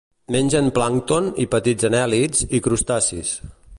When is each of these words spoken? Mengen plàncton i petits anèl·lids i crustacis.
Mengen 0.35 0.69
plàncton 0.77 1.29
i 1.43 1.45
petits 1.51 1.89
anèl·lids 1.91 2.43
i 2.59 2.63
crustacis. 2.69 3.35